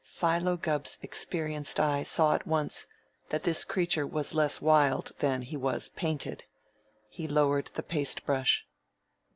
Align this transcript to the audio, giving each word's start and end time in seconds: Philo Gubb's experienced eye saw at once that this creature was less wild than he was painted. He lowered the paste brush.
Philo 0.03 0.57
Gubb's 0.57 0.97
experienced 1.03 1.79
eye 1.79 2.01
saw 2.01 2.33
at 2.33 2.47
once 2.47 2.87
that 3.29 3.43
this 3.43 3.63
creature 3.63 4.07
was 4.07 4.33
less 4.33 4.59
wild 4.59 5.11
than 5.19 5.43
he 5.43 5.55
was 5.55 5.89
painted. 5.89 6.45
He 7.07 7.27
lowered 7.27 7.67
the 7.75 7.83
paste 7.83 8.25
brush. 8.25 8.65